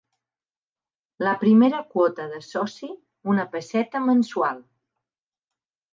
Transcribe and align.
La 1.27 1.33
primera 1.43 1.83
quota 1.95 2.27
de 2.33 2.41
soci: 2.47 2.91
una 3.35 3.47
pesseta 3.55 4.05
mensual. 4.07 4.63